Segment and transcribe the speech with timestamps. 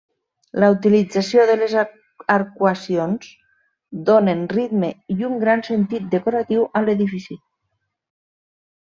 [0.61, 1.73] La utilització de les
[2.35, 3.27] arcuacions
[4.07, 7.39] donen ritme i un gran sentit decoratiu a l'edifici.